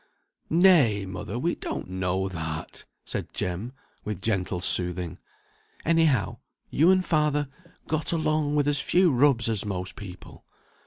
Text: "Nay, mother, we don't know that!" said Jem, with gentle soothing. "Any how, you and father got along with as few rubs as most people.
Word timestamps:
"Nay, 0.49 1.05
mother, 1.05 1.37
we 1.37 1.53
don't 1.53 1.87
know 1.87 2.27
that!" 2.27 2.85
said 3.05 3.31
Jem, 3.33 3.71
with 4.03 4.19
gentle 4.19 4.59
soothing. 4.59 5.19
"Any 5.85 6.05
how, 6.05 6.39
you 6.71 6.89
and 6.89 7.05
father 7.05 7.49
got 7.87 8.11
along 8.11 8.55
with 8.55 8.67
as 8.67 8.79
few 8.79 9.11
rubs 9.13 9.47
as 9.47 9.63
most 9.63 9.95
people. 9.95 10.43